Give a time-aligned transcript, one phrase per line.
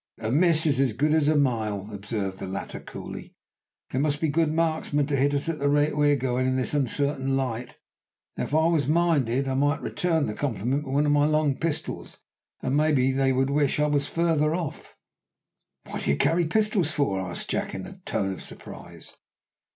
[0.17, 3.35] "A miss is as good as a mile," observed the latter coolly.
[3.91, 6.55] "They must be good marksmen to hit us at the rate we are going in
[6.55, 7.77] this uncertain light.
[8.35, 11.55] Now, if I was minded, I might return the compliment with one of my long
[11.55, 12.17] pistols,
[12.63, 14.95] and maybe they would wish I was farther off."
[15.87, 19.13] "What do you carry pistols for?" asked Jack in a tone of surprise.